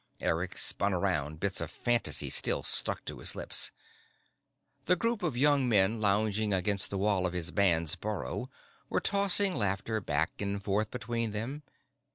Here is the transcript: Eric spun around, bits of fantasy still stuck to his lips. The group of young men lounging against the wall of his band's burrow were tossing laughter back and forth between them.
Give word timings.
Eric 0.19 0.57
spun 0.57 0.95
around, 0.95 1.39
bits 1.39 1.61
of 1.61 1.69
fantasy 1.69 2.31
still 2.31 2.63
stuck 2.63 3.05
to 3.05 3.19
his 3.19 3.35
lips. 3.35 3.69
The 4.85 4.95
group 4.95 5.21
of 5.21 5.37
young 5.37 5.69
men 5.69 6.01
lounging 6.01 6.53
against 6.53 6.89
the 6.89 6.97
wall 6.97 7.27
of 7.27 7.33
his 7.33 7.51
band's 7.51 7.95
burrow 7.95 8.49
were 8.89 8.99
tossing 8.99 9.53
laughter 9.55 10.01
back 10.01 10.31
and 10.41 10.63
forth 10.63 10.89
between 10.89 11.33
them. 11.33 11.61